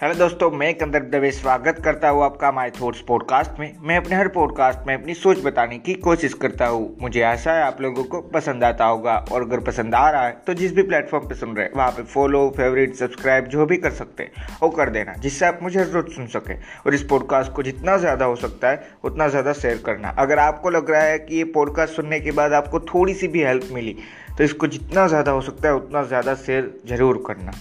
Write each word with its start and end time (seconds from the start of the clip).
Hello 0.00 0.14
दोस्तों, 0.14 0.50
मैं 0.50 0.74
कंदर 0.74 1.02
दवे 1.10 1.30
स्वागत 1.32 1.78
करता 1.84 2.08
हूँ 2.08 2.22
आपका 2.24 2.50
माई 2.52 2.70
थॉट्स 2.70 3.00
पॉडकास्ट 3.00 3.58
में। 3.60 3.76
मैं 3.82 3.96
अपने 3.96 4.16
हर 4.16 4.28
पॉडकास्ट 4.28 4.86
में 4.86 4.92
अपनी 4.94 5.14
सोच 5.14 5.38
बताने 5.44 5.78
की 5.78 5.94
कोशिश 5.96 6.34
करता 6.34 6.66
हूँ। 6.66 6.96
मुझे 7.00 7.22
आशा 7.22 7.52
है 7.52 7.62
आप 7.62 7.80
लोगों 7.80 8.02
को 8.04 8.20
पसंद 8.30 8.64
आता 8.64 8.84
होगा। 8.84 9.14
और 9.32 9.42
अगर 9.42 9.60
पसंद 9.66 9.94
आ 9.94 10.08
रहा 10.10 10.26
है 10.26 10.36
तो 10.46 10.54
जिस 10.54 10.74
भी 10.74 10.82
प्लेटफॉर्म 10.82 11.28
पे 11.28 11.34
सुन 11.34 11.54
रहे 11.56 11.68
वहाँ 11.76 11.90
पे 11.90 12.02
फॉलो 12.04 12.48
फेवरेट 12.56 12.94
सब्सक्राइब 12.94 13.46
जो 13.46 13.66
भी 13.66 13.76
कर 13.76 13.90
सकते 13.92 14.22
हैं, 14.22 14.46
वो 14.62 14.68
कर 14.70 14.90
देना, 14.90 15.14
जिससे 15.14 15.46
आप 15.46 15.58
मुझे 15.62 15.78
हर 15.80 15.86
रोज 15.86 16.10
सुन 16.14 16.26
सकें। 16.26 16.54
और 16.86 16.94
इस 16.94 17.02
पॉडकास्ट 17.04 17.52
को 17.52 17.62
जितना 17.62 17.96
ज़्यादा 17.96 18.24
हो 18.24 18.36
सकता 18.36 18.70
है, 18.70 18.88
उतना 19.04 19.28
ज़्यादा 19.28 19.52
शेयर 19.52 19.80
करना। 19.86 20.08
अगर 20.18 20.38
आपको 20.38 20.70
लग 20.70 20.90
रहा 20.90 21.02
है 21.02 21.18
कि 21.18 21.36
ये 21.36 21.44
पॉडकास्ट 21.54 21.94
सुनने 21.94 22.20
के 22.20 22.32
बाद 22.32 22.52
आपको 22.52 22.80
थोड़ी 22.92 23.14
सी 23.14 23.28
भी 23.28 23.44
हेल्प 23.44 23.68
मिली 23.72 23.96
तो 24.38 24.44
इसको 24.44 24.66
जितना 24.66 25.06
ज़्यादा 25.08 25.32
हो 25.32 25.40
सकता 25.40 25.68
है, 25.68 25.74
उतना 25.74 26.02
ज़्यादा 26.04 26.34
शेयर 26.36 26.70
ज़रूर 26.86 27.22
करना। 27.26 27.52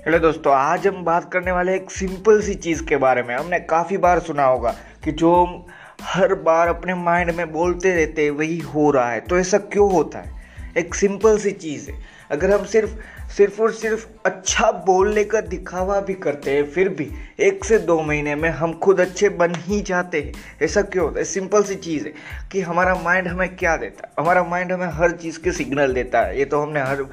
हेलो 0.00 0.18
दोस्तों, 0.18 0.54
आज 0.54 0.86
हम 0.86 1.04
बात 1.04 1.32
करने 1.32 1.52
वाले 1.52 1.74
एक 1.74 1.90
सिंपल 1.90 2.40
सी 2.42 2.54
चीज़ 2.54 2.84
के 2.84 2.96
बारे 2.96 3.22
में। 3.22 3.36
हमने 3.36 3.58
काफ़ी 3.60 3.96
बार 3.96 4.18
सुना 4.18 4.44
होगा 4.44 4.74
कि 5.04 5.12
जो 5.12 5.34
हम 5.34 5.66
हर 6.02 6.34
बार 6.34 6.68
अपने 6.68 6.94
माइंड 6.94 7.30
में 7.30 7.52
बोलते 7.52 7.94
रहते 7.94 8.24
हैं, 8.24 8.30
वही 8.30 8.58
हो 8.58 8.90
रहा 8.90 9.10
है। 9.10 9.20
तो 9.20 9.38
ऐसा 9.38 9.58
क्यों 9.58 9.92
होता 9.92 10.18
है? 10.18 10.32
एक 10.78 10.94
सिंपल 10.94 11.38
सी 11.38 11.50
चीज़ 11.50 11.90
है। 11.90 12.00
अगर 12.30 12.50
हम 12.50 12.64
सिर्फ़ 12.64 12.90
सिर्फ़ 13.30 13.62
और 13.62 13.72
सिर्फ़ 13.72 14.06
अच्छा 14.26 14.70
बोलने 14.70 15.24
का 15.24 15.40
दिखावा 15.40 16.00
भी 16.00 16.14
करते 16.14 16.50
हैं, 16.50 16.64
फिर 16.64 16.88
भी 16.88 17.10
एक 17.40 17.64
से 17.64 17.78
दो 17.78 18.00
महीने 18.02 18.34
में 18.34 18.50
हम 18.50 18.72
खुद 18.72 19.00
अच्छे 19.00 19.28
बन 19.28 19.54
ही 19.54 19.80
जाते 19.80 20.20
हैं। 20.20 20.32
ऐसा 20.62 20.82
क्यों 20.82 21.04
होता 21.04 21.18
है? 21.18 21.24
सिंपल 21.24 21.62
सी 21.62 21.74
चीज़ 21.74 22.06
है 22.06 22.12
कि 22.52 22.60
हमारा 22.60 22.94
माइंड 22.94 23.28
हमें 23.28 23.56
क्या 23.56 23.76
देता 23.76 24.06
है? 24.06 24.12
हमारा 24.18 24.44
माइंड 24.44 24.72
हमें 24.72 24.88
हर 24.88 25.10
चीज़ 25.10 25.40
के 25.40 25.52
सिग्नल 25.52 25.92
देता 25.92 26.20
है। 26.20 26.38
ये 26.38 26.44
तो 26.44 26.60
हमने 26.60 26.80
हर 26.80 27.04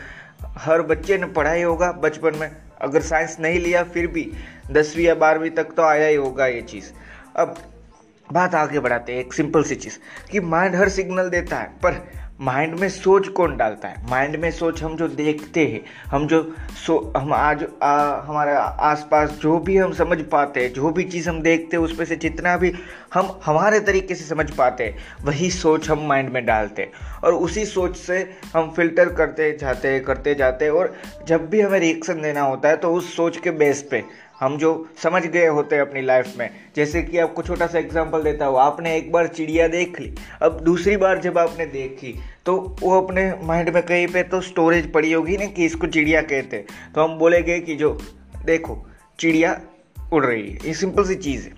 हर 0.57 0.81
बच्चे 0.81 1.17
ने 1.17 1.25
पढ़ा 1.25 1.51
ही 1.51 1.61
होगा, 1.61 1.91
बचपन 1.91 2.31
में 2.35 2.51
अगर 2.81 3.01
साइंस 3.01 3.37
नहीं 3.39 3.59
लिया, 3.59 3.83
फिर 3.83 4.07
भी 4.07 4.31
दसवीं 4.71 5.05
या 5.05 5.15
बारहवीं 5.15 5.49
तक 5.49 5.63
तो 5.63 5.81
आया 5.81 6.07
ही 6.07 6.15
होगा 6.15 6.47
ये 6.47 6.61
चीज़। 6.61 6.91
अब 7.35 7.55
बात 8.33 8.55
आगे 8.55 8.79
बढ़ाते 8.79 9.13
हैं, 9.13 9.19
एक 9.19 9.33
सिंपल 9.33 9.63
सी 9.63 9.75
चीज़, 9.75 9.97
कि 10.31 10.39
माइंड 10.39 10.75
हर 10.75 10.89
सिग्नल 10.89 11.29
देता 11.29 11.57
है, 11.57 11.67
पर 11.67 12.07
माइंड 12.41 12.73
में 12.79 12.89
सोच 12.89 13.27
कौन 13.27 13.55
डालता 13.57 13.87
है? 13.87 14.05
माइंड 14.09 14.35
में 14.35 14.49
सोच 14.51 14.81
हम 14.83 14.95
जो 14.95 15.07
देखते 15.07 15.65
हैं 15.65 15.81
हम 16.07 16.27
जो 16.27 16.41
सो 16.85 17.13
हम 17.17 17.33
आज 17.33 17.65
आ, 17.83 18.21
हमारे 18.21 18.51
आसपास 18.89 19.29
जो 19.41 19.57
भी 19.59 19.77
हम 19.77 19.93
समझ 19.93 20.17
पाते 20.21 20.63
हैं 20.63 20.73
जो 20.73 20.89
भी 20.89 21.03
चीज़ 21.03 21.29
हम 21.29 21.41
देखते 21.41 21.77
हैं 21.77 21.83
उसमें 21.83 22.05
से 22.05 22.15
जितना 22.15 22.55
भी 22.57 22.73
हम 23.13 23.39
हमारे 23.45 23.79
तरीके 23.79 24.15
से 24.15 24.25
समझ 24.25 24.49
पाते 24.51 24.83
हैं 24.83 25.25
वही 25.25 25.49
सोच 25.51 25.89
हम 25.89 26.07
माइंड 26.07 26.29
में 26.29 26.45
डालते 26.45 26.81
हैं। 26.81 26.91
और 27.23 27.33
उसी 27.33 27.65
सोच 27.65 27.97
से 27.97 28.19
हम 28.55 28.71
फ़िल्टर 28.71 29.13
करते 29.13 29.51
जाते 29.61 29.99
करते 29.99 30.35
जाते 30.35 30.69
और 30.69 30.95
जब 31.27 31.49
भी 31.49 31.61
हमें 31.61 31.79
रिएक्शन 31.79 32.21
देना 32.21 32.41
होता 32.41 32.69
है 32.69 32.77
तो 32.77 32.93
उस 32.93 33.15
सोच 33.15 33.37
के 33.37 33.51
बेस 33.51 33.87
पे 33.91 34.03
हम 34.39 34.57
जो 34.57 34.71
समझ 35.03 35.25
गए 35.25 35.45
होते 35.47 35.75
हैं 35.75 35.81
अपनी 35.81 36.01
लाइफ 36.01 36.33
में, 36.37 36.49
जैसे 36.75 37.01
कि 37.01 37.17
आपको 37.17 37.43
छोटा 37.43 37.67
सा 37.67 37.79
एग्जांपल 37.79 38.23
देता 38.23 38.45
हूँ, 38.45 38.59
आपने 38.59 38.95
एक 38.97 39.11
बार 39.11 39.27
चिड़िया 39.27 39.67
देख 39.67 39.99
ली, 39.99 40.13
अब 40.41 40.59
दूसरी 40.59 40.97
बार 40.97 41.19
जब 41.19 41.37
आपने 41.37 41.65
देखी 41.65 42.13
तो 42.45 42.55
वो 42.81 43.01
अपने 43.01 43.31
माइंड 43.43 43.69
में 43.69 43.81
कहीं 43.83 44.07
पे 44.07 44.23
तो 44.23 44.41
स्टोरेज 44.41 44.91
पड़ी 44.93 45.11
होगी 45.13 45.37
ना 45.37 45.45
कि 45.47 45.65
इसको 45.65 45.87
चिड़िया 45.87 46.21
कहते 46.21 46.57
हैं। 46.57 46.93
तो 46.95 47.03
हम 47.03 47.17
बोलेंगे 47.17 47.59
कि 47.59 47.75
जो, 47.75 47.97
देखो, 48.45 48.77
चिड़िया 49.19 49.59
उड़ 50.13 50.25
रही 50.25 50.49
है, 50.49 50.57
ये 50.65 50.73
सिंपल 50.73 51.03
सी 51.03 51.15
चीज़ 51.15 51.45
है। 51.45 51.53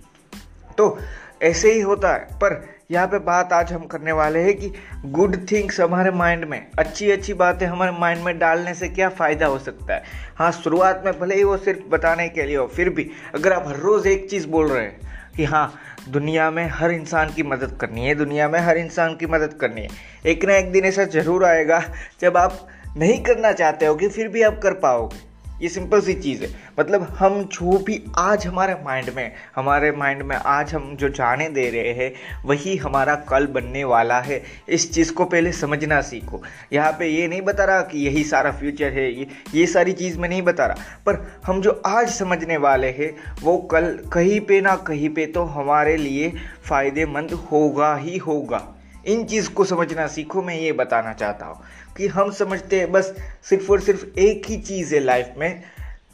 तो 0.77 0.97
ऐसे 1.43 1.71
ही 1.73 1.79
होता 1.81 2.13
है। 2.13 2.19
पर 2.33 2.61
यहाँ 2.91 3.07
पे 3.07 3.17
बात 3.19 3.53
आज 3.53 3.71
हम 3.73 3.85
करने 3.85 4.11
वाले 4.11 4.39
हैं 4.39 4.53
कि 4.53 4.71
गुड 5.07 5.35
थिंग्स 5.51 5.79
हमारे 5.81 6.11
माइंड 6.11 6.45
में 6.45 6.65
अच्छी 6.79 7.09
अच्छी 7.11 7.33
बातें 7.33 7.65
हमारे 7.67 7.91
माइंड 7.91 8.23
में 8.23 8.37
डालने 8.39 8.73
से 8.73 8.87
क्या 8.89 9.09
फ़ायदा 9.09 9.45
हो 9.45 9.59
सकता 9.59 9.93
है? 9.93 10.03
हाँ 10.35 10.51
शुरुआत 10.53 11.03
में 11.05 11.19
भले 11.19 11.35
ही 11.35 11.43
वो 11.43 11.57
सिर्फ़ 11.57 11.87
बताने 11.89 12.27
के 12.29 12.43
लिए 12.43 12.57
हो, 12.57 12.65
फिर 12.67 12.89
भी 12.89 13.09
अगर 13.35 13.53
आप 13.53 13.67
हर 13.67 13.77
रोज़ 13.77 14.07
एक 14.07 14.29
चीज़ 14.29 14.47
बोल 14.47 14.67
रहे 14.67 14.83
हैं 14.83 15.31
कि 15.35 15.43
हाँ 15.45 15.73
दुनिया 16.09 16.49
में 16.51 16.65
हर 16.69 16.91
इंसान 16.91 17.33
की 17.33 17.43
मदद 17.43 17.77
करनी 17.81 18.05
है, 18.05 18.15
दुनिया 18.15 18.49
में 18.49 18.59
हर 18.59 18.77
इंसान 18.77 19.15
की 19.15 19.25
मदद 19.27 19.53
करनी 19.61 19.81
है, 19.81 19.89
एक 20.25 20.45
ना 20.45 20.55
एक 20.55 20.71
दिन 20.71 20.85
ऐसा 20.85 21.03
ज़रूर 21.05 21.45
आएगा 21.45 21.83
जब 22.21 22.37
आप 22.37 22.67
नहीं 22.97 23.21
करना 23.23 23.51
चाहते 23.53 23.85
हो 23.85 23.95
कि 23.95 24.07
फिर 24.09 24.27
भी 24.27 24.41
आप 24.41 24.59
कर 24.63 24.73
पाओगे। 24.75 25.27
ये 25.61 25.69
सिंपल 25.69 26.01
सी 26.01 26.13
चीज़ 26.13 26.43
है। 26.43 26.49
मतलब 26.79 27.03
हम 27.19 27.41
जो 27.43 27.77
भी 27.77 28.01
आज 28.17 28.45
हमारे 28.47 28.73
माइंड 28.85 29.09
में, 29.15 29.31
हमारे 29.55 29.91
माइंड 29.91 30.21
में 30.21 30.35
आज 30.35 30.73
हम 30.73 30.95
जो 30.95 31.09
जाने 31.09 31.49
दे 31.49 31.69
रहे 31.69 31.93
हैं, 31.93 32.13
वही 32.45 32.75
हमारा 32.77 33.15
कल 33.29 33.47
बनने 33.47 33.83
वाला 33.83 34.19
है। 34.19 34.41
इस 34.69 34.91
चीज़ 34.93 35.13
को 35.13 35.25
पहले 35.25 35.51
समझना 35.51 36.01
सीखो। 36.01 36.41
यहाँ 36.73 36.91
पे 36.91 37.07
ये 37.07 37.27
नहीं 37.27 37.41
बता 37.41 37.65
रहा 37.65 37.81
कि 37.81 38.05
यही 38.05 38.23
सारा 38.23 38.51
फ्यूचर 38.51 38.91
है, 38.91 39.11
ये 39.13 39.27
ये 39.55 39.65
सारी 39.65 39.93
चीज़ 39.93 40.19
मैं 40.19 40.29
नहीं 40.29 40.41
बता 40.41 40.65
रहा। 40.65 41.03
पर 41.05 41.41
हम 41.45 41.61
जो 41.61 41.81
आज 41.85 42.09
समझने 42.09 42.57
वाले 42.57 42.89
हैं, 42.89 43.15
वो 43.41 43.57
कल 43.57 43.97
कहीं 44.13 44.39
पे 44.41 44.61
ना 44.61 44.75
कहीं 44.75 45.09
पे 45.09 45.25
तो 45.25 45.43
हमारे 45.43 45.97
लिए 45.97 46.33
फ़ायदेमंद 46.63 47.31
होगा 47.51 47.95
ही 47.95 48.17
होगा। 48.17 48.75
इन 49.05 49.23
चीज़ 49.25 49.49
को 49.49 49.65
समझना 49.65 50.07
सीखो 50.07 50.41
मैं 50.41 50.55
ये 50.55 50.71
बताना 50.71 51.13
चाहता 51.13 51.45
हूँ 51.45 51.59
कि 51.97 52.07
हम 52.07 52.31
समझते 52.31 52.79
हैं 52.79 52.91
बस 52.91 53.13
सिर्फ़ 53.49 53.71
और 53.71 53.81
सिर्फ़ 53.81 54.19
एक 54.19 54.45
ही 54.45 54.57
चीज़ 54.57 54.95
है 54.95 54.99
लाइफ 54.99 55.33
में 55.37 55.61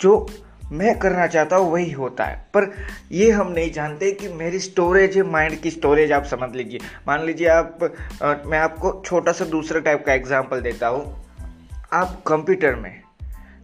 जो 0.01 0.27
मैं 0.71 0.97
करना 0.99 1.27
चाहता 1.27 1.55
हूँ 1.55 1.71
वही 1.71 1.91
होता 1.91 2.23
है। 2.23 2.35
पर 2.53 2.71
ये 3.11 3.29
हम 3.31 3.51
नहीं 3.51 3.71
जानते 3.71 4.11
कि 4.11 4.27
मेरी 4.27 4.59
स्टोरेज 4.59 5.17
है 5.17 5.23
माइंड 5.23 5.59
की 5.61 5.71
स्टोरेज 5.71 6.11
आप 6.11 6.23
समझ 6.23 6.53
लीजिए। 6.55 6.79
मान 7.07 7.25
लीजिए 7.25 7.47
आप 7.47 7.83
आ, 8.23 8.33
मैं 8.45 8.59
आपको 8.59 9.01
छोटा 9.05 9.31
सा 9.31 9.45
दूसरा 9.45 9.79
टाइप 9.79 10.05
का 10.05 10.13
एग्ज़ाम्पल 10.13 10.61
देता 10.61 10.87
हूँ। 10.87 11.03
आप 11.93 12.21
कंप्यूटर 12.27 12.75
में 12.75 13.01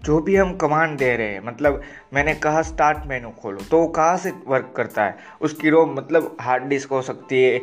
जो 0.04 0.20
भी 0.20 0.36
हम 0.36 0.56
कमांड 0.58 0.98
दे 0.98 1.16
रहे 1.18 1.28
हैं 1.28 1.46
मतलब 1.46 1.82
मैंने 2.14 2.34
कहा 2.36 2.62
स्टार्ट 2.62 3.06
मेनू 3.08 3.30
खोलो 3.42 3.64
तो 3.72 3.80
वो 3.80 3.88
कहाँ 3.88 4.18
से 4.18 4.32
वर्क 4.48 4.74
करता 4.78 5.04
है? 5.04 5.18
उसकी 5.42 5.70
रोम 5.70 5.94
मतलब 5.96 6.36
हार्ड 6.42 6.64
डिस्क 6.64 6.90
हो 6.90 7.02
सकती 7.02 7.44
है 7.44 7.60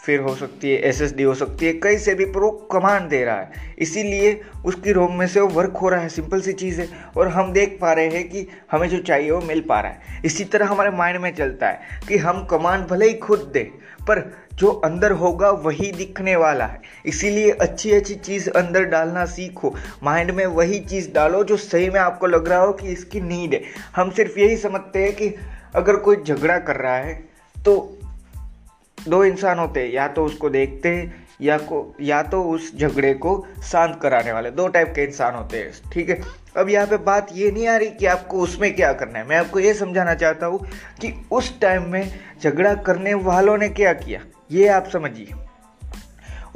फिर 0.00 0.20
हो 0.20 0.34
सकती 0.34 0.70
है 0.70 0.78
एसएसडी 0.80 1.22
हो 1.22 1.34
सकती 1.34 1.66
है 1.66 1.72
कई 1.74 1.96
से 1.98 2.14
भी 2.14 2.24
प्रो 2.26 2.50
कमांड 2.72 3.08
दे 3.08 3.24
रहा 3.24 3.36
है। 3.36 3.74
इसीलिए 3.78 4.40
उसकी 4.66 4.92
रोम 4.92 5.14
में 5.14 5.26
से 5.26 5.40
वो 5.40 5.48
वर्क 5.48 5.76
हो 5.76 5.88
रहा 5.88 6.00
है 6.00 6.08
सिंपल 6.08 6.40
सी 6.40 6.52
चीज़ 6.52 6.80
है, 6.80 6.88
और 7.16 7.28
हम 7.28 7.52
देख 7.52 7.78
पा 7.80 7.92
रहे 7.92 8.08
हैं 8.08 8.28
कि 8.28 8.46
हमें 8.72 8.88
जो 8.88 8.98
चाहिए 8.98 9.30
वो 9.30 9.40
मिल 9.40 9.60
पा 9.60 9.80
रहा 9.80 9.92
है। 9.92 10.20
इसी 10.24 10.44
तरह 10.44 10.66
हमारे 10.66 10.90
माइंड 10.90 11.20
में 11.20 11.34
चलता 11.34 11.68
है 11.68 12.00
कि 12.08 12.18
हम 12.18 12.44
कमांड 12.44 12.86
भले 12.86 13.08
ही 13.08 13.14
खुद 13.16 13.50
दें, 13.54 13.64
पर 14.04 14.22
जो 14.54 14.68
अंदर 14.84 15.12
होगा 15.12 15.50
वही 15.50 15.90
दिखने 15.92 16.36
वाला 16.36 16.66
है। 16.66 16.80
इसीलिए 17.06 17.50
अच्छी 17.52 17.92
अच्छी 17.92 18.14
चीज़ 18.14 18.48
अंदर 18.50 18.84
डालना 18.84 19.24
सीखो। 19.26 19.74
माइंड 20.02 20.30
में 20.30 20.44
वही 20.46 20.78
चीज़ 20.80 21.12
डालो 21.12 21.44
जो 21.44 21.56
सही 21.56 21.90
में 21.90 22.00
आपको 22.00 22.26
लग 22.26 22.48
रहा 22.48 22.58
हो 22.58 22.72
कि 22.72 22.88
इसकी 22.88 23.20
नीड 23.20 23.54
है। 23.54 23.62
हम 23.96 24.10
सिर्फ़ 24.10 24.38
यही 24.38 24.56
समझते 24.56 25.02
हैं 25.02 25.12
कि 25.12 25.34
अगर 25.74 25.96
कोई 25.98 26.16
झगड़ा 26.18 26.58
कर 26.58 26.76
रहा 26.76 26.96
है 26.96 27.14
तो 27.56 27.97
दो 29.08 29.24
इंसान 29.24 29.58
होते 29.58 29.80
हैं, 29.80 29.92
या 29.92 30.08
तो 30.08 30.24
उसको 30.24 30.50
देखते 30.50 30.88
हैं, 30.88 31.28
या 31.40 31.58
को, 31.58 31.96
या 32.00 32.22
तो 32.22 32.42
उस 32.42 32.76
झगड़े 32.76 33.14
को 33.14 33.46
शांत 33.62 33.98
कराने 34.02 34.32
वाले, 34.32 34.50
दो 34.50 34.68
टाइप 34.68 34.92
के 34.94 35.04
इंसान 35.04 35.34
होते 35.34 35.58
हैं, 35.58 35.90
ठीक 35.92 36.10
है? 36.10 36.22
अब 36.56 36.68
यहाँ 36.68 36.86
पे 36.86 36.96
बात 36.96 37.28
ये 37.32 37.50
नहीं 37.50 37.68
आ 37.68 37.76
रही 37.76 37.90
कि 37.90 38.06
आपको 38.06 38.38
उसमें 38.38 38.76
क्या 38.76 38.92
करना 38.92 39.18
है। 39.18 39.28
मैं 39.28 39.36
आपको 39.36 39.58
ये 39.58 39.74
समझाना 39.74 40.14
चाहता 40.14 40.46
हूँ 40.46 40.58
कि 41.00 41.26
उस 41.32 41.60
टाइम 41.60 41.82
में 41.82 42.20
झगड़ा 42.42 42.74
करने 42.74 43.14
वालों 43.14 43.58
ने 43.58 43.68
क्या 43.68 43.92
किया? 43.92 44.20
ये 44.50 44.68
आप 44.68 44.88
समझिए। 44.88 45.34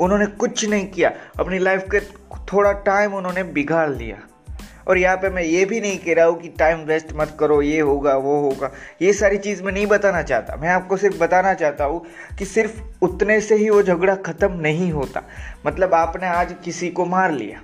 उन्होंने 0.00 0.26
कुछ 0.26 0.68
नहीं 0.68 0.86
किया। 0.86 1.12
अपनी 1.40 1.58
लाइफ 1.58 1.86
के 1.90 2.00
थोड़ा 2.52 2.72
टाइम 2.72 3.14
उन्होंने 3.14 3.42
बिगाड़ 3.42 3.90
लिया। 3.90 4.16
और 4.88 4.98
यहाँ 4.98 5.16
पे 5.16 5.28
मैं 5.28 5.42
ये 5.42 5.64
भी 5.64 5.80
नहीं 5.80 5.98
कह 5.98 6.14
रहा 6.14 6.26
हूँ 6.26 6.40
कि 6.40 6.48
टाइम 6.48 6.78
वेस्ट 6.78 7.12
मत 7.12 7.36
करो, 7.40 7.60
ये 7.62 7.80
होगा, 7.80 8.16
वो 8.16 8.40
होगा। 8.40 8.70
ये 9.02 9.12
सारी 9.12 9.38
चीज़ 9.38 9.62
मैं 9.62 9.72
नहीं 9.72 9.86
बताना 9.86 10.22
चाहता। 10.22 10.56
मैं 10.56 10.68
आपको 10.68 10.96
सिर्फ़ 10.96 11.18
बताना 11.18 11.54
चाहता 11.54 11.84
हूँ 11.84 12.04
कि 12.38 12.44
सिर्फ़ 12.44 12.80
उतने 13.02 13.40
से 13.40 13.54
ही 13.54 13.68
वो 13.70 13.82
झगड़ा 13.82 14.14
ख़त्म 14.16 14.52
नहीं 14.52 14.90
होता। 14.92 15.22
मतलब 15.66 15.94
आपने 15.94 16.26
आज 16.26 16.54
किसी 16.64 16.90
को 16.90 17.04
मार 17.06 17.32
लिया, 17.32 17.60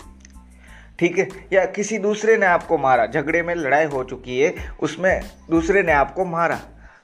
ठीक 0.98 1.18
है? 1.18 1.28
या 1.52 1.64
किसी 1.66 1.98
दूसरे 1.98 2.36
ने 2.36 2.46
आपको 2.46 2.78
मारा। 2.78 3.06
झगड़े 3.06 3.42
में 3.42 3.54
लड़ाई 3.54 3.84
हो 3.84 4.04
चुकी 4.04 4.40
है, 4.40 4.54
उसमें 4.82 5.20
दूसरे 5.50 5.82
ने 5.82 5.92
आपको 5.92 6.24
मारा। 6.24 6.60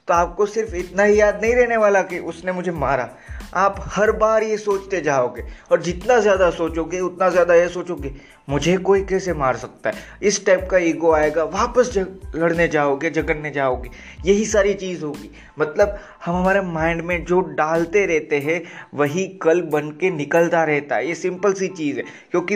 तो 0.07 0.13
आपको 0.13 0.45
सिर्फ़ 0.45 0.75
इतना 0.75 1.03
ही 1.03 1.19
याद 1.19 1.39
नहीं 1.41 1.55
रहने 1.55 1.77
वाला 1.77 2.01
कि 2.01 2.19
उसने 2.19 2.51
मुझे 2.51 2.71
मारा। 2.71 3.09
आप 3.55 3.83
हर 3.87 4.11
बार 4.11 4.43
ये 4.43 4.57
सोचते 4.57 4.99
जाओगे 5.01 5.43
और 5.71 5.81
जितना 5.81 6.19
ज़्यादा 6.19 6.49
सोचोगे, 6.51 6.99
उतना 6.99 7.29
ज़्यादा 7.29 7.55
ये 7.55 7.67
सोचोगे, 7.69 8.11
मुझे 8.49 8.75
कोई 8.77 9.03
कैसे 9.03 9.33
मार 9.33 9.57
सकता 9.57 9.89
है? 9.89 9.95
इस 10.21 10.45
टाइप 10.45 10.67
का 10.71 10.77
ईगो 10.77 11.11
आएगा, 11.11 11.43
वापस 11.43 11.91
जग, 11.93 12.31
लड़ने 12.35 12.67
जाओगे 12.67 13.09
झगड़ने 13.09 13.51
जाओगे, 13.51 13.89
यही 14.25 14.45
सारी 14.45 14.73
चीज़ 14.73 15.03
होगी। 15.03 15.29
मतलब 15.59 15.97
हम 16.25 16.35
हमारे 16.35 16.61
माइंड 16.61 17.01
में 17.01 17.23
जो 17.25 17.39
डालते 17.39 18.05
रहते 18.05 18.39
हैं, 18.39 18.61
वही 18.93 19.27
कल 19.41 19.61
बन 19.67 19.89
के 19.91 20.09
निकलता 20.09 20.63
रहता 20.63 20.95
है। 20.95 21.07
ये 21.07 21.15
सिंपल 21.15 21.53
सी 21.53 21.67
चीज़ 21.67 21.97
है, 21.97 22.03
क्योंकि 22.31 22.55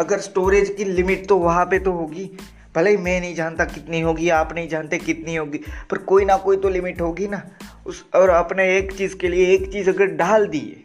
अगर 0.00 0.18
स्टोरेज 0.20 0.74
की 0.76 0.84
लिमिट 0.84 1.26
तो 1.28 1.36
वहाँ 1.38 1.64
पे 1.64 1.78
तो 1.78 1.92
होगी। 1.92 2.30
भले 2.74 2.90
ही 2.90 2.96
मैं 2.96 3.20
नहीं 3.20 3.34
जानता 3.34 3.64
कितनी 3.64 4.00
होगी, 4.00 4.28
आप 4.28 4.52
नहीं 4.54 4.68
जानते 4.68 4.98
कितनी 4.98 5.34
होगी, 5.36 5.58
पर 5.90 5.98
कोई 5.98 6.24
ना 6.24 6.36
कोई 6.36 6.56
तो 6.56 6.68
लिमिट 6.68 7.00
होगी 7.00 7.28
ना। 7.28 7.42
उस, 7.86 8.04
और 8.14 8.30
आपने 8.30 8.76
एक 8.76 8.92
चीज़ 8.92 9.16
के 9.16 9.28
लिए, 9.28 9.46
एक 9.54 9.72
चीज़ 9.72 9.90
अगर 9.90 10.06
डाल 10.06 10.46
दिए 10.46 10.82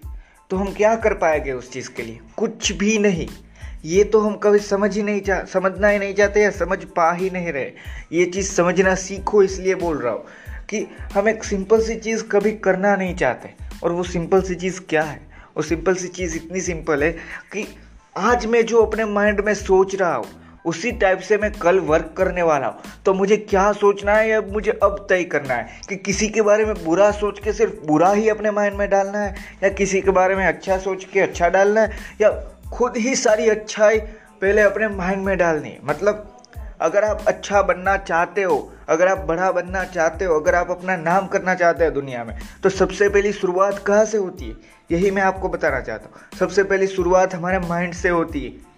तो 0.50 0.58
हम 0.58 0.74
क्या 0.74 0.96
कर 0.96 1.14
पाएँगे 1.14 1.52
उस 1.52 1.72
चीज़ 1.72 1.90
के 1.90 2.04
लिए? 2.04 2.20
कुछ 2.38 2.72
भी 2.72 2.98
नहीं। 2.98 3.28
ये 3.86 4.04
तो 4.04 4.20
हम 4.20 4.36
कभी 4.36 4.60
समझ 4.60 4.96
ही 4.98 5.04
नहीं 5.04 5.22
चाह 5.22 5.44
समझना 5.46 5.88
ही 5.88 6.00
नहीं 6.00 6.14
चाहते 6.14 6.42
या 6.42 6.50
समझ 6.52 6.84
पा 6.84 7.12
ही 7.14 7.30
नहीं 7.30 7.52
रहे। 7.52 7.72
ये 8.12 8.26
चीज़ 8.26 8.52
समझना 8.52 8.96
सीखो, 8.96 9.44
इसलिए 9.44 9.76
बोल 9.76 9.98
रहा 9.98 10.14
हूँ 10.14 10.26
कि 10.70 10.86
हम 11.14 11.30
एक 11.30 11.44
सिंपल 11.44 11.82
सी 11.82 11.96
चीज़ 11.96 12.24
कभी 12.24 12.52
करना 12.52 12.96
नहीं 12.96 13.16
चाहते। 13.16 13.54
और 13.84 13.92
वो 13.92 14.04
सिंपल 14.04 14.42
सी 14.42 14.56
चीज़ 14.56 14.82
क्या 14.90 15.04
है? 15.04 15.20
वो 15.58 15.64
सिंपल 15.64 15.96
सी 15.96 16.08
चीज़ 16.08 16.36
इतनी 16.36 16.62
सिंपल 16.62 17.04
है 17.04 17.12
कि 17.54 17.68
आज 18.18 18.46
मैं 18.46 18.66
जो 18.66 18.82
अपने 18.84 19.06
माइंड 19.06 19.42
में 19.42 19.54
सोच 19.54 19.96
रहा 19.96 20.16
हूँ 20.16 20.41
उसी 20.66 20.92
टाइप 20.92 21.20
से 21.20 21.38
मैं 21.38 21.52
कल 21.52 21.80
वर्क 21.80 22.14
करने 22.18 22.42
वाला 22.42 22.68
हूँ। 22.68 22.82
तो 23.06 23.14
मुझे 23.14 23.38
क्या 23.38 23.72
सोचना 23.74 24.14
है 24.14 24.30
या 24.30 24.42
मुझे 24.42 24.80
अब 24.84 25.06
तय 25.10 25.24
करना 25.24 25.54
है 25.54 25.80
कि 25.90 25.96
किसी 25.96 26.28
के 26.30 26.42
बारे 26.42 26.66
में 26.66 26.84
बुरा 26.86 27.12
सोच 27.12 27.40
के 27.40 27.54
सिर्फ़ 27.54 27.86
बुरा 27.88 28.12
ही 28.12 28.30
अपने 28.30 28.52
माइंड 28.52 28.78
में 28.78 28.90
डालना 28.90 29.20
है 29.20 29.36
या 29.64 29.70
किसी 29.70 30.02
के 30.02 30.12
बारे 30.12 30.36
में 30.36 30.46
अच्छा 30.46 30.78
सोच 30.78 31.06
के 31.06 31.20
अच्छा 31.20 31.50
डालना 31.50 31.82
है 31.82 31.98
या 32.22 32.30
खुद 32.74 32.98
ही 32.98 33.16
सारी 33.16 33.50
अच्छाई 33.50 34.00
पहले 34.42 34.62
अपने 34.62 34.88
माइंड 34.88 35.26
में 35.26 35.38
डालनी 35.38 35.70
है? 35.70 35.80
मतलब 35.84 36.28
अगर 36.82 37.04
आप 37.04 37.26
अच्छा 37.28 37.62
बनना 37.62 37.96
चाहते 37.98 38.44
हो, 38.44 38.72
अगर 38.90 39.08
आप 39.08 39.18
बड़ा 39.18 39.52
बनना 39.52 39.84
चाहते 39.84 40.26
हो, 40.26 40.40
अगर 40.40 40.56
आप 40.56 40.72
अपना 40.72 40.96
नाम 40.98 41.28
करना 41.28 41.56
चाहते 41.56 41.86
हो 41.86 41.92
दुनिया 41.92 42.24
में 42.24 42.36
तो 42.64 42.70
सबसे 42.70 43.10
पहली 43.10 43.34
शुरुआत 43.34 43.80
कहाँ 43.80 44.06
से 44.06 44.18
होती 44.18 44.46
है? 44.46 44.56
यही 44.92 45.12
मैं 45.12 45.22
आपको 45.22 45.50
बताना 45.50 45.80
चाहता 45.82 46.10
हूँ। 46.10 46.38
सबसे 46.40 46.64
पहली 46.64 46.88
शुरुआत 46.88 47.34
हमारे 47.34 47.60
माइंड 47.60 47.94
से 47.94 48.10
होती 48.10 48.46
है। 48.46 48.71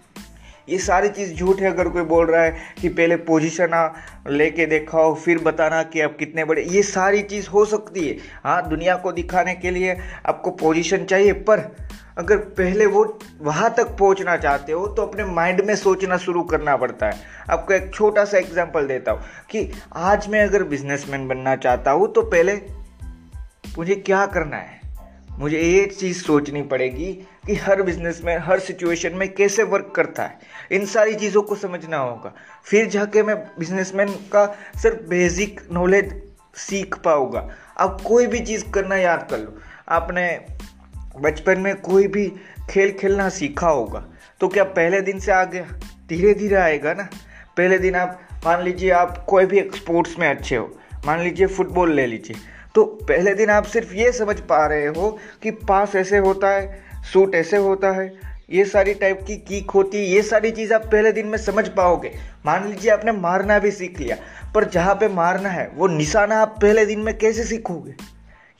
ये 0.68 0.78
सारी 0.78 1.08
चीज़ 1.08 1.34
झूठ 1.34 1.60
है, 1.60 1.70
अगर 1.70 1.88
कोई 1.88 2.02
बोल 2.02 2.26
रहा 2.26 2.42
है 2.42 2.56
कि 2.80 2.88
पहले 2.88 3.16
पोजीशन 3.22 3.72
आ, 3.72 3.88
लेके 4.28 4.66
देखाओ, 4.66 5.14
फिर 5.14 5.38
बताना 5.38 5.82
कि 5.82 6.00
आप 6.00 6.16
कितने 6.18 6.44
बड़े, 6.44 6.62
ये 6.62 6.82
सारी 6.82 7.22
चीज़ 7.22 7.48
हो 7.48 7.64
सकती 7.64 8.08
है। 8.08 8.16
हाँ 8.44 8.68
दुनिया 8.68 8.96
को 8.96 9.12
दिखाने 9.12 9.54
के 9.54 9.70
लिए 9.70 9.96
आपको 10.26 10.50
पोजीशन 10.50 11.04
चाहिए, 11.04 11.32
पर 11.32 11.60
अगर 12.18 12.36
पहले 12.36 12.86
वो 12.86 13.02
वहाँ 13.40 13.72
तक 13.76 13.88
पहुँचना 13.98 14.36
चाहते 14.36 14.72
हो 14.72 14.86
तो 14.86 15.02
अपने 15.02 15.24
माइंड 15.24 15.60
में 15.60 15.74
सोचना 15.76 16.16
शुरू 16.16 16.42
करना 16.42 16.76
पड़ता 16.76 17.06
है। 17.06 17.20
आपको 17.50 17.72
एक 17.74 17.90
छोटा 17.94 18.24
सा 18.24 18.38
एग्ज़ाम्पल 18.38 18.86
देता 18.86 19.12
हूँ 19.12 19.20
कि 19.50 19.70
आज 19.96 20.28
मैं 20.28 20.42
अगर 20.42 20.62
बिजनेसमैन 20.64 21.26
बनना 21.28 21.56
चाहता 21.56 21.90
हूँ 21.90 22.12
तो 22.12 22.22
पहले 22.24 22.54
मुझे 23.78 23.94
क्या 23.96 24.24
करना 24.26 24.56
है? 24.56 24.80
मुझे 25.38 25.60
ये 25.60 25.84
चीज़ 25.88 26.22
सोचनी 26.22 26.62
पड़ेगी 26.62 27.12
कि 27.46 27.54
हर 27.54 27.82
बिज़नेस 27.82 28.20
में, 28.24 28.38
हर 28.38 28.60
सिचुएशन 28.60 29.12
में 29.14 29.34
कैसे 29.34 29.62
वर्क 29.62 29.92
करता 29.96 30.22
है। 30.22 30.38
इन 30.72 30.86
सारी 30.86 31.14
चीज़ों 31.14 31.42
को 31.42 31.54
समझना 31.54 31.96
होगा। 31.96 32.34
फिर 32.64 32.86
जाके 32.86 33.22
मैं 33.22 33.36
बिजनेसमैन 33.36 34.08
का 34.08 34.58
सिर्फ़ 34.82 35.08
बेसिक 35.08 35.60
नॉलेज 35.72 36.22
सीख 36.54 36.98
पाऊँगा। 36.98 37.50
अब 37.76 38.00
कोई 38.06 38.26
भी 38.26 38.40
चीज़ 38.40 38.70
करना 38.70 38.96
याद 38.96 39.28
कर 39.30 39.38
लो। 39.38 39.58
आपने 39.88 40.46
बचपन 41.20 41.60
में 41.60 41.76
कोई 41.76 42.06
भी 42.06 42.32
खेल 42.70 42.92
खेलना 42.92 43.28
सीखा 43.28 43.68
होगा। 43.68 44.06
तो 44.40 44.48
क्या 44.48 44.64
पहले 44.64 45.00
दिन 45.00 45.18
से 45.18 45.32
आ 45.32 45.44
गया 45.44 45.66
धीरे 46.08 46.34
धीरे 46.34 46.56
आएगा 46.56 46.94
ना? 46.94 47.08
पहले 47.56 47.78
दिन 47.78 47.94
आप, 47.94 48.20
मान 48.46 48.62
लीजिए 48.62 48.90
आप 48.90 49.26
कोई 49.28 49.46
भी 49.46 49.60
स्पोर्ट्स 49.60 50.18
में 50.18 50.30
अच्छे 50.30 50.56
हो। 50.56 50.78
मान 51.06 51.20
लीजिए 51.20 51.46
फुटबॉल 51.46 51.92
ले 51.92 52.06
लीजिए। 52.06 52.36
तो 52.74 52.84
पहले 52.84 53.34
दिन 53.34 53.50
आप 53.50 53.64
सिर्फ़ 53.64 53.94
ये 53.94 54.12
समझ 54.12 54.40
पा 54.40 54.66
रहे 54.66 54.86
हो 54.86 55.18
कि 55.42 55.50
पास 55.50 55.96
ऐसे 55.96 56.18
होता 56.18 56.48
है 56.48 56.83
सूट 57.12 57.34
ऐसे 57.34 57.56
होता 57.56 57.90
है, 57.90 58.12
ये 58.50 58.64
सारी 58.64 58.94
टाइप 58.94 59.20
की 59.26 59.36
कीक 59.38 59.70
होती 59.70 59.98
है, 59.98 60.04
ये 60.04 60.22
सारी 60.22 60.50
चीज़ 60.50 60.72
आप 60.74 60.84
पहले 60.84 61.12
दिन 61.12 61.26
में 61.26 61.38
समझ 61.38 61.68
पाओगे। 61.68 62.12
मान 62.46 62.68
लीजिए 62.68 62.90
आपने 62.90 63.12
मारना 63.12 63.58
भी 63.58 63.70
सीख 63.70 64.00
लिया, 64.00 64.16
पर 64.54 64.64
जहाँ 64.64 64.94
पे 64.94 65.08
मारना 65.08 65.48
है, 65.48 65.70
वो 65.74 65.86
निशाना 65.86 66.40
आप 66.40 66.58
पहले 66.62 66.86
दिन 66.86 67.00
में 67.00 67.16
कैसे 67.18 67.44
सीखोगे? 67.44 67.94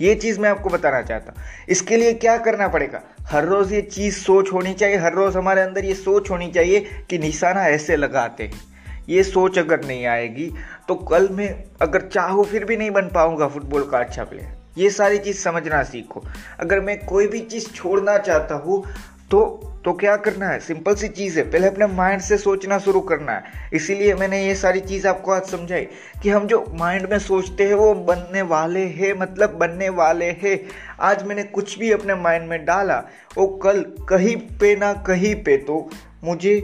ये 0.00 0.14
चीज़ 0.14 0.41
मैं 0.41 0.50
आपको 0.50 0.70
बताना 0.70 1.02
चाहता 1.02 1.32
हूँ। 1.32 1.67
इसके 1.69 1.96
लिए 1.96 2.12
क्या 2.14 2.37
करना 2.38 2.69
पड़ेगा? 2.69 3.02
हर 3.23 3.44
रोज़ 3.44 3.75
ये 3.75 3.82
चीज़ 3.82 4.17
सोच 4.17 4.52
होनी 4.52 4.75
चाहिए, 4.75 4.97
हर 4.97 5.12
रोज़ 5.12 5.38
हमारे 5.38 5.62
अंदर 5.62 5.85
ये 5.85 5.94
सोच 5.94 6.31
होनी 6.31 6.50
चाहिए 6.50 6.87
कि 7.11 7.19
निशाना 7.19 7.67
ऐसे 7.67 7.97
लगाते 7.97 8.44
हैं। 8.44 8.61
ये 9.08 9.23
सोच 9.23 9.58
अगर 9.58 9.85
नहीं 9.85 10.06
आएगी 10.06 10.50
तो 10.88 10.94
कल 10.94 11.29
मैं 11.29 11.55
अगर 11.82 12.08
चाहूँ, 12.08 12.44
फिर 12.44 12.64
भी 12.64 12.76
नहीं 12.76 12.90
बन 12.90 13.08
पाऊँगा 13.08 13.49
फुटबॉल 13.49 13.85
का 13.85 13.99
अच्छा 13.99 14.25
प्लेयर 14.25 14.63
ये 14.79 14.91
सारी 14.91 15.19
चीज़ 15.19 15.38
समझना 15.38 15.82
सीखो। 15.82 16.25
अगर 16.61 16.81
मैं 16.81 16.99
कोई 17.06 17.26
भी 17.26 17.41
चीज़ 17.41 17.69
छोड़ना 17.73 18.17
चाहता 18.19 18.55
हूँ 18.56 18.82
तो 19.31 19.71
तो 19.85 19.93
क्या 19.93 20.17
करना 20.17 20.49
है? 20.49 20.59
सिंपल 20.61 20.94
सी 20.94 21.09
चीज़ 21.09 21.38
है। 21.38 21.44
पहले 21.50 21.67
अपने 21.67 21.87
माइंड 21.87 22.21
से 22.21 22.37
सोचना 22.38 22.79
शुरू 22.79 23.00
करना 23.00 23.32
है। 23.32 23.71
इसीलिए 23.75 24.15
मैंने 24.15 24.43
ये 24.47 24.55
सारी 24.55 24.81
चीज़ 24.81 25.06
आपको 25.09 25.32
आज 25.32 25.43
समझाई 25.43 25.87
कि 26.23 26.31
हम 26.31 26.47
जो 26.47 26.65
माइंड 26.75 27.09
में 27.11 27.19
सोचते 27.19 27.65
हैं, 27.65 27.75
वो 27.75 27.94
बनने 27.94 28.43
वाले 28.43 28.85
हैं 28.87 29.12
मतलब 29.21 29.55
बनने 29.55 29.88
वाले 29.88 30.31
हैं। 30.43 30.59
आज 31.00 31.23
मैंने 31.23 31.43
कुछ 31.44 31.79
भी 31.79 31.91
अपने 31.93 32.15
माइंड 32.15 32.49
में 32.49 32.65
डाला, 32.65 33.03
वो 33.38 33.47
कल 33.59 33.82
कहीं 34.09 34.37
पे 34.59 34.75
ना 34.76 34.93
कहीं 35.06 35.35
पे 35.35 35.56
तो 35.59 35.88
मुझे 36.25 36.61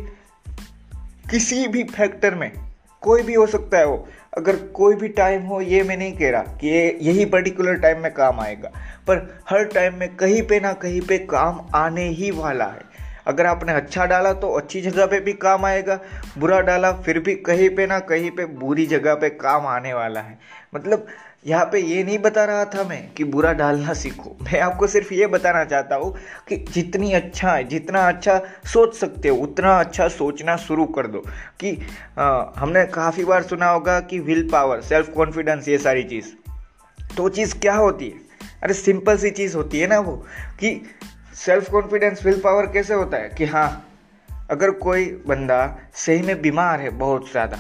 किसी 1.31 1.67
भी 1.69 1.85
फैक्टर 1.87 2.35
में, 2.35 2.51
कोई 3.03 3.23
भी 3.23 3.35
हो 3.35 3.47
सकता 3.47 3.79
है 3.79 3.87
वो 3.87 4.07
अगर 4.38 4.56
कोई 4.56 4.94
भी 4.94 5.09
टाइम 5.09 5.43
हो, 5.43 5.61
ये 5.61 5.82
मैं 5.82 5.97
नहीं 5.97 6.12
कह 6.12 6.31
रहा 6.31 6.43
कि 6.43 6.69
ये, 6.69 6.99
यही 7.03 7.25
पर्टिकुलर 7.25 7.75
टाइम 7.75 8.03
में 8.03 8.12
काम 8.15 8.41
आएगा, 8.41 8.69
पर 9.06 9.43
हर 9.50 9.65
टाइम 9.65 9.94
में 9.94 10.17
कहीं 10.17 10.43
पे 10.43 10.61
ना 10.61 10.73
कहीं 10.73 11.00
पे 11.00 11.19
काम 11.19 11.67
आने 11.75 12.09
ही 12.09 12.31
वाला 12.31 12.65
है। 12.65 12.90
अगर 13.27 13.47
आपने 13.47 13.73
अच्छा 13.73 14.07
डाला 14.07 14.33
तो 14.33 14.51
अच्छी 14.51 14.81
जगह 14.81 15.07
पे 15.07 15.21
भी 15.21 15.33
काम 15.33 15.65
आएगा 15.65 16.01
बुरा 16.39 16.61
डाला 16.61 16.93
फिर 16.93 17.19
भी 17.19 17.35
कहीं 17.35 17.69
पे 17.71 17.87
ना 17.87 17.99
कहीं 17.99 18.31
पे 18.31 18.45
बुरी 18.45 18.87
जगह 18.87 19.15
पे 19.15 19.31
काम 19.31 19.67
आने 19.67 19.95
वाला 19.95 20.21
है। 20.21 20.39
मतलब 20.75 21.07
यहाँ 21.47 21.65
पे 21.65 21.79
ये 21.81 22.05
नहीं 22.05 22.19
बता 22.19 22.45
रहा 22.45 22.65
था 22.65 22.85
मैं 22.85 23.13
कि 23.13 23.25
बुरा 23.25 23.53
डालना 23.53 23.93
सीखो। 23.93 24.37
मैं 24.43 24.61
आपको 24.61 24.87
सिर्फ़ 24.87 25.15
ये 25.15 25.27
बताना 25.27 25.65
चाहता 25.65 25.97
हूँ 25.97 26.15
कि 26.49 26.57
जितनी 26.57 27.13
अच्छा 27.13 27.53
है 27.53 27.65
जितना 27.65 28.09
अच्छा 28.09 28.39
सोच 28.73 28.95
सकते 28.95 29.29
हो 29.29 29.37
उतना 29.37 29.81
अच्छा 29.81 30.09
सोचना 30.09 30.57
शुरू 30.57 30.85
कर 30.85 31.07
दो। 31.07 31.19
कि 31.61 31.87
आ, 32.19 32.45
हमने 32.57 32.85
काफ़ी 32.87 33.25
बार 33.25 33.43
सुना 33.43 33.71
होगा 33.71 34.01
कि 34.01 34.19
विल 34.21 34.49
पावर 34.53 34.81
सेल्फ 34.81 35.09
कॉन्फिडेंस 35.09 35.69
ये 35.69 35.79
सारी 35.79 36.03
चीज़। 36.03 36.27
तो 37.17 37.29
चीज़ 37.29 37.59
क्या 37.59 37.75
होती 37.75 38.09
है? 38.09 38.19
अरे 38.63 38.75
सिंपल 38.75 39.17
सी 39.17 39.31
चीज़ 39.31 39.57
होती 39.57 39.81
है 39.81 39.87
ना 39.87 39.99
वो 39.99 40.13
कि 40.61 40.83
सेल्फ 41.37 41.71
कॉन्फिडेंस 41.71 42.25
विल 42.27 42.41
पावर 42.41 42.67
कैसे 42.67 42.94
होता 42.94 43.17
है? 43.17 43.29
कि 43.29 43.44
हाँ 43.44 43.87
अगर 44.50 44.71
कोई 44.71 45.05
बंदा 45.27 45.79
सही 45.94 46.23
में 46.23 46.41
बीमार 46.43 46.81
है 46.81 46.91
बहुत 46.91 47.31
ज़्यादा, 47.31 47.59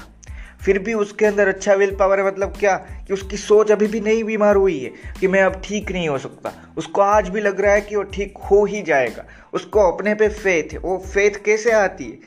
फिर 0.62 0.78
भी 0.78 0.94
उसके 0.94 1.26
अंदर 1.26 1.48
अच्छा 1.48 1.74
विल 1.74 1.94
पावर 1.96 2.20
है 2.20 2.26
मतलब 2.26 2.54
क्या? 2.58 2.76
कि 2.76 3.12
उसकी 3.14 3.36
सोच 3.36 3.70
अभी 3.72 3.86
भी 3.86 4.00
नहीं 4.00 4.24
बीमार 4.24 4.56
हुई 4.56 4.78
है, 4.78 4.90
कि 5.20 5.28
मैं 5.28 5.42
अब 5.42 5.60
ठीक 5.64 5.92
नहीं 5.92 6.08
हो 6.08 6.18
सकता। 6.18 6.52
उसको 6.76 7.00
आज 7.00 7.28
भी 7.28 7.40
लग 7.40 7.60
रहा 7.60 7.72
है 7.72 7.80
कि 7.80 7.96
वो 7.96 8.02
ठीक 8.02 8.38
हो 8.50 8.64
ही 8.64 8.82
जाएगा। 8.82 9.24
उसको 9.52 9.90
अपने 9.92 10.14
पे 10.14 10.28
फेथ 10.28 10.72
है। 10.72 10.78
वो 10.78 10.98
फेथ 11.06 11.42
कैसे 11.44 11.72
आती 11.72 12.04
है? 12.04 12.18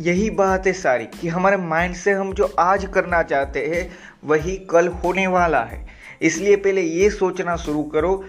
यही 0.00 0.30
बात 0.30 0.66
है 0.66 0.72
सारी, 0.72 1.06
कि 1.20 1.28
हमारे 1.28 1.56
माइंड 1.56 1.94
से 1.94 2.12
हम 2.12 2.32
जो 2.32 2.52
आज 2.58 2.88
करना 2.94 3.22
चाहते 3.22 3.66
हैं, 3.66 3.90
वही 4.24 4.56
कल 4.70 4.88
होने 4.88 5.26
वाला 5.26 5.62
है। 5.64 5.86
इसलिए 6.22 6.56
पहले 6.56 6.80
ये 6.80 7.10
सोचना 7.10 7.56
शुरू 7.56 7.82
करो 7.84 8.24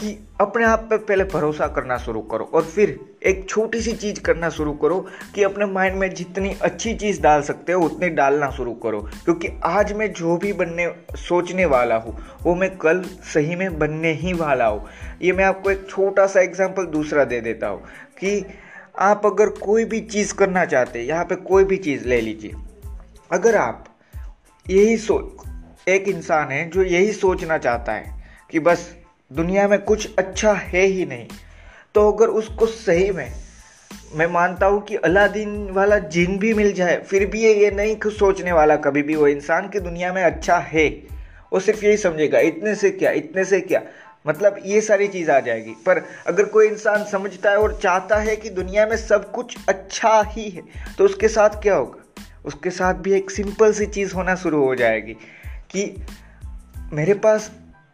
कि 0.00 0.28
अपने 0.40 0.64
आप 0.64 0.78
पे 0.78 0.96
पहले 0.96 1.24
भरोसा 1.24 1.66
करना 1.66 1.96
शुरू 1.98 2.20
करो 2.20 2.50
और 2.54 2.62
फिर 2.62 3.00
एक 3.26 3.48
छोटी 3.48 3.80
सी 3.80 3.92
चीज़ 3.92 4.20
करना 4.20 4.48
शुरू 4.48 4.72
करो 4.72 5.06
कि 5.34 5.42
अपने 5.42 5.66
माइंड 5.66 5.96
में 5.96 6.14
जितनी 6.14 6.56
अच्छी 6.62 6.94
चीज़ 6.94 7.20
डाल 7.20 7.42
सकते 7.42 7.72
हो, 7.72 7.82
उतनी 7.82 8.08
डालना 8.08 8.50
शुरू 8.50 8.72
करो। 8.72 9.00
क्योंकि 9.00 9.48
आज 9.64 9.92
मैं 9.92 10.12
जो 10.12 10.36
भी 10.36 10.52
बनने, 10.52 10.94
सोचने 11.16 11.64
वाला 11.64 11.96
हूँ, 11.96 12.26
वो 12.42 12.54
मैं 12.54 12.76
कल 12.76 13.02
सही 13.02 13.56
में 13.56 13.78
बनने 13.78 14.12
ही 14.12 14.32
वाला 14.32 14.66
हूँ। 14.66 14.86
ये 15.22 15.32
मैं 15.32 15.44
आपको 15.44 15.70
एक 15.70 15.86
छोटा 15.90 16.26
सा 16.26 16.40
एग्ज़ाम्पल 16.40 16.86
दूसरा 16.86 17.24
दे 17.24 17.40
देता 17.40 17.68
हूँ 17.68 17.82
कि 18.18 18.46
आप 18.98 19.26
अगर 19.26 19.48
कोई 19.48 19.84
भी 19.84 20.00
चीज़ 20.00 20.34
करना 20.34 20.64
चाहते, 20.64 21.02
यहाँ 21.02 21.24
पे 21.24 21.34
कोई 21.34 21.64
भी 21.64 21.76
चीज़ 21.76 22.08
ले 22.08 22.20
लीजिए। 22.20 22.54
अगर 23.32 23.56
आप 23.56 23.84
यही 24.70 24.96
सोच 24.96 25.48
एक 25.88 26.08
इंसान 26.08 26.48
है 26.48 26.70
जो 26.70 26.82
यही 26.82 27.12
सोचना 27.12 27.58
चाहता 27.58 27.92
है 27.92 28.24
कि 28.50 28.60
बस 28.60 28.97
दुनिया 29.32 29.68
में 29.68 29.78
कुछ 29.78 30.14
अच्छा 30.18 30.52
है 30.52 30.82
ही 30.82 31.06
नहीं। 31.06 31.26
तो 31.94 32.12
अगर 32.12 32.26
उसको 32.26 32.66
सही 32.66 33.10
में, 33.10 33.32
मैं 34.14 34.26
मानता 34.26 34.66
हूँ 34.66 34.82
कि 34.82 34.96
अलादीन 34.96 35.70
वाला 35.70 35.98
जिन 35.98 36.38
भी 36.38 36.54
मिल 36.54 36.72
जाए, 36.72 37.00
फिर 37.00 37.26
भी 37.26 37.42
ये 37.42 37.70
नहीं 37.70 37.96
सोचने 38.06 38.52
वाला 38.52 38.76
कभी 38.76 39.02
भी 39.02 39.16
वो 39.16 39.28
इंसान 39.28 39.68
की 39.68 39.80
दुनिया 39.80 40.12
में 40.12 40.22
अच्छा 40.22 40.58
है। 40.58 40.88
वो 41.52 41.60
सिर्फ़ 41.60 41.84
यही 41.84 41.96
समझेगा, 41.96 42.38
इतने 42.38 42.74
से 42.74 42.90
क्या, 42.90 43.10
इतने 43.10 43.44
से 43.44 43.60
क्या। 43.60 43.82
मतलब 44.26 44.60
ये 44.64 44.80
सारी 44.80 45.08
चीज़ 45.08 45.30
आ 45.30 45.40
जाएगी। 45.40 45.70
पर 45.70 46.04
अगर 46.26 46.44
कोई 46.44 46.68
इंसान 46.68 47.04
समझता 47.04 47.50
है 47.50 47.56
और 47.56 47.80
चाहता 47.82 48.16
है 48.16 48.36
कि 48.36 48.50
दुनिया 48.50 48.86
में 48.86 48.96
सब 48.96 49.32
कुछ 49.32 49.56
अच्छा 49.68 50.22
ही 50.26 50.50
है 50.50 50.62
तो 50.98 51.04
उसके 51.04 51.28
साथ 51.28 51.50
क्या 51.50 51.74
होगा? 51.74 52.24
उसके 52.44 52.70
साथ 52.70 52.94
भी 52.94 53.12
एक 53.12 53.30
सिंपल 53.30 53.72
सी 53.72 53.86
चीज़ 53.86 54.14
होना 54.14 54.34
शुरू 54.34 54.64
हो 54.64 54.74
जाएगी 54.74 55.12
कि 55.70 56.06
मेरे 56.92 57.14
पास 57.14 57.50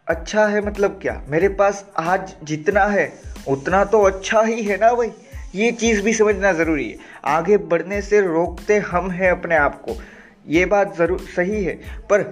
अच्छा 0.08 0.46
है 0.46 0.66
मतलब 0.66 0.98
क्या? 1.02 1.22
मेरे 1.28 1.48
पास 1.48 1.90
आज 1.98 2.34
जितना 2.44 2.84
है, 2.84 3.12
उतना 3.48 3.84
तो 3.84 4.02
अच्छा 4.02 4.42
ही 4.42 4.62
है 4.62 4.76
ना 4.76 4.92
भाई? 4.92 5.10
ये 5.54 5.72
चीज़ 5.72 6.02
भी 6.02 6.12
समझना 6.12 6.52
ज़रूरी 6.52 6.90
है। 6.90 6.96
आगे 7.24 7.56
बढ़ने 7.56 8.02
से 8.02 8.20
रोकते 8.20 8.78
हम 8.78 9.10
हैं 9.10 9.30
अपने 9.30 9.56
आप 9.56 9.82
को। 9.82 9.96
ये 10.48 10.64
बात 10.64 10.96
ज़रूर 10.98 11.20
सही 11.20 11.64
है, 11.64 11.74
पर 12.10 12.22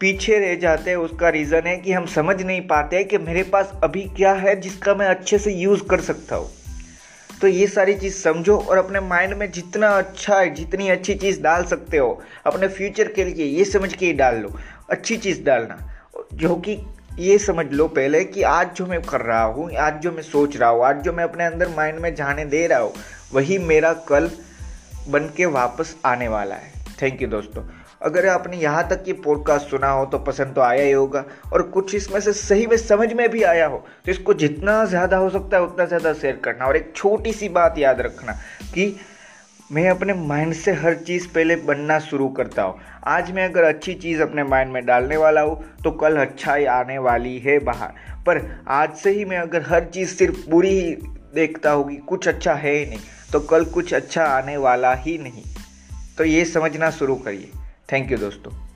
पीछे 0.00 0.38
रह 0.38 0.54
जाते 0.54 0.90
हैं, 0.90 0.96
उसका 0.96 1.28
रीज़न 1.28 1.62
है 1.66 1.76
कि 1.76 1.92
हम 1.92 2.06
समझ 2.06 2.42
नहीं 2.42 2.60
पाते 2.60 3.04
कि 3.04 3.18
मेरे 3.18 3.42
पास 3.42 3.72
अभी 3.84 4.02
क्या 4.02 4.32
है 4.32 4.60
जिसका 4.60 4.94
मैं 4.94 5.06
अच्छे 5.06 5.38
से 5.38 5.52
यूज़ 5.52 5.82
कर 5.82 6.00
सकता 6.00 6.36
हूँ। 6.36 6.50
तो 7.40 7.48
ये 7.48 7.66
सारी 7.66 7.94
चीज़ 7.94 8.14
समझो 8.14 8.58
और 8.58 8.78
अपने 8.78 9.00
माइंड 9.00 9.34
में 9.34 9.50
जितना 9.52 9.88
अच्छा 9.88 10.40
है, 10.40 10.54
जितनी 10.54 10.88
अच्छी 10.88 11.14
चीज़ 11.14 11.42
डाल 11.42 11.64
सकते 11.64 11.96
हो, 11.96 12.22
अपने 12.46 12.68
फ्यूचर 12.68 13.08
के 13.08 13.24
लिए 13.24 13.46
ये 13.46 13.64
समझ 13.64 13.94
के 13.94 14.06
ही 14.06 14.12
डाल 14.12 14.36
लो। 14.36 14.58
अच्छी 14.90 15.16
चीज़ 15.16 15.42
डालना। 15.42 15.88
जो 16.32 16.54
कि 16.56 16.78
ये 17.18 17.36
समझ 17.38 17.66
लो 17.72 17.86
पहले 17.88 18.24
कि 18.24 18.42
आज 18.42 18.70
जो 18.76 18.86
मैं 18.86 19.00
कर 19.02 19.20
रहा 19.20 19.42
हूँ, 19.42 19.70
आज 19.72 20.00
जो 20.00 20.12
मैं 20.12 20.22
सोच 20.22 20.56
रहा 20.56 20.68
हूँ, 20.70 20.84
आज 20.84 21.02
जो 21.02 21.12
मैं 21.12 21.24
अपने 21.24 21.44
अंदर 21.44 21.68
माइंड 21.68 21.98
में 21.98 22.14
जाने 22.14 22.44
दे 22.44 22.66
रहा 22.66 22.78
हूँ, 22.78 22.92
वही 23.32 23.58
मेरा 23.60 23.92
कल 24.08 24.30
बन 25.08 25.28
के 25.36 25.46
वापस 25.48 25.94
आने 26.04 26.28
वाला 26.28 26.54
है। 26.54 26.72
थैंक 27.02 27.22
यू 27.22 27.28
दोस्तों। 27.28 27.62
अगर 28.02 28.26
आपने 28.28 28.56
यहाँ 28.56 28.88
तक 28.88 29.04
ये 29.06 29.12
पॉडकास्ट 29.24 29.68
सुना 29.68 29.90
हो 29.90 30.04
तो 30.06 30.18
पसंद 30.20 30.54
तो 30.54 30.60
आया 30.60 30.84
ही 30.84 30.92
होगा 30.92 31.24
और 31.52 31.62
कुछ 31.68 31.94
इसमें 31.94 32.18
से 32.20 32.32
सही 32.32 32.66
में 32.66 32.76
समझ 32.76 33.12
में 33.12 33.28
भी 33.30 33.42
आया 33.44 33.66
हो 33.66 33.84
तो 34.06 34.10
इसको 34.12 34.34
जितना 34.34 34.84
ज़्यादा 34.84 35.16
हो 35.16 35.28
सकता 35.30 35.56
है, 35.56 35.62
उतना 35.62 35.84
ज़्यादा 35.84 36.12
शेयर 36.14 36.36
करना 36.36 36.66
और 36.66 36.76
एक 36.76 36.92
छोटी 36.96 37.32
सी 37.32 37.48
बात 37.50 37.78
याद 37.78 38.00
रखना 38.00 38.32
कि 38.74 38.94
मैं 39.72 39.88
अपने 39.90 40.14
माइंड 40.14 40.52
से 40.54 40.72
हर 40.72 40.94
चीज़ 40.94 41.26
पहले 41.28 41.56
बनना 41.56 41.98
शुरू 41.98 42.28
करता 42.28 42.62
हूँ। 42.62 42.80
आज 43.06 43.30
मैं 43.30 43.44
अगर 43.44 43.64
अच्छी 43.64 43.94
चीज़ 43.94 44.22
अपने 44.22 44.44
माइंड 44.44 44.72
में 44.72 44.84
डालने 44.86 45.16
वाला 45.16 45.40
हूँ 45.40 45.76
तो 45.84 45.90
कल 45.90 46.16
अच्छा 46.16 46.54
ही 46.54 46.64
आने 46.64 46.98
वाली 46.98 47.38
है 47.38 47.58
बाहर। 47.58 47.92
पर 48.26 48.40
आज 48.68 48.96
से 48.96 49.10
ही 49.10 49.24
मैं 49.24 49.38
अगर 49.38 49.62
हर 49.62 49.84
चीज़ 49.84 50.10
सिर्फ़ 50.10 50.50
बुरी 50.50 50.70
ही 50.70 50.92
देखता 51.34 51.70
होगी 51.70 51.96
कुछ 51.96 52.28
अच्छा 52.28 52.54
है 52.54 52.74
ही 52.74 52.84
नहीं 52.86 53.00
तो 53.32 53.40
कल 53.40 53.64
कुछ 53.64 53.94
अच्छा 53.94 54.24
आने 54.24 54.56
वाला 54.56 54.94
ही 54.94 55.18
नहीं। 55.18 55.44
तो 56.18 56.24
ये 56.24 56.44
समझना 56.44 56.90
शुरू 56.90 57.16
करिए। 57.16 57.50
थैंक 57.92 58.12
यू 58.12 58.18
दोस्तों। 58.18 58.71